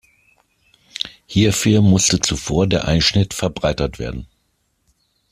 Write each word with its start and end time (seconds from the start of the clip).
Hierfür 1.27 1.83
musste 1.83 2.19
zuvor 2.19 2.65
der 2.65 2.87
Einschnitt 2.87 3.35
verbreitert 3.35 3.99
werden. 3.99 4.25